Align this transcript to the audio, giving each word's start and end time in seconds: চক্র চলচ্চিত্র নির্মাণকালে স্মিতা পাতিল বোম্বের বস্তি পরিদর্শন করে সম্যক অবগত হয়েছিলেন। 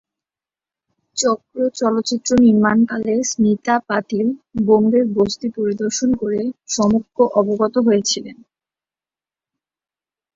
চক্র 1.17 1.57
চলচ্চিত্র 1.79 2.29
নির্মাণকালে 2.45 3.15
স্মিতা 3.31 3.75
পাতিল 3.89 4.27
বোম্বের 4.65 5.05
বস্তি 5.17 5.47
পরিদর্শন 5.57 6.09
করে 6.21 6.41
সম্যক 6.69 7.05
অবগত 7.39 7.75
হয়েছিলেন। 7.87 8.37